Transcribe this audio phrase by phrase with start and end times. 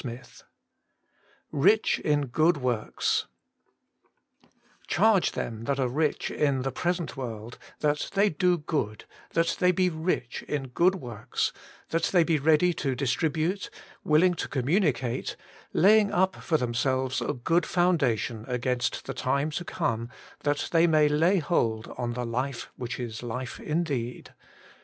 [0.01, 0.21] XVIII
[1.53, 3.27] IRtcb in eoot> Merits
[4.01, 9.57] * Charge them that are rich in the present world, that they do good, that
[9.59, 11.53] they be rich in good works,
[11.89, 13.69] that they be ready to distribute,
[14.03, 15.35] will ing to communicate,
[15.71, 20.09] laying up for themselves a good foundation against the time to come,
[20.39, 24.33] that they may lay hold on the life which is life in deed.'